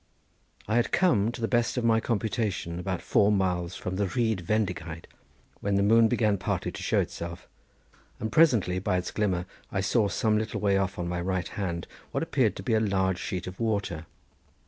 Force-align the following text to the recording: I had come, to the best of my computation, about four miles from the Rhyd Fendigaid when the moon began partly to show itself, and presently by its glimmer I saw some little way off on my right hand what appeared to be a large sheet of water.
I 0.67 0.77
had 0.77 0.91
come, 0.91 1.31
to 1.31 1.41
the 1.41 1.47
best 1.47 1.77
of 1.77 1.83
my 1.83 1.99
computation, 1.99 2.79
about 2.79 3.03
four 3.03 3.31
miles 3.31 3.75
from 3.75 3.97
the 3.97 4.07
Rhyd 4.07 4.41
Fendigaid 4.47 5.05
when 5.59 5.75
the 5.75 5.83
moon 5.83 6.07
began 6.07 6.39
partly 6.39 6.71
to 6.71 6.81
show 6.81 6.99
itself, 6.99 7.47
and 8.19 8.31
presently 8.31 8.79
by 8.79 8.97
its 8.97 9.11
glimmer 9.11 9.45
I 9.71 9.81
saw 9.81 10.07
some 10.07 10.39
little 10.39 10.59
way 10.59 10.75
off 10.75 10.97
on 10.97 11.07
my 11.07 11.21
right 11.21 11.49
hand 11.49 11.85
what 12.09 12.23
appeared 12.23 12.55
to 12.55 12.63
be 12.63 12.73
a 12.73 12.79
large 12.79 13.19
sheet 13.19 13.45
of 13.45 13.59
water. 13.59 14.07